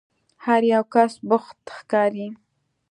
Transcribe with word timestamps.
هر 0.45 0.61
یو 0.73 0.83
کس 0.93 1.13
بوخت 1.29 1.59
ښکاري. 1.77 2.27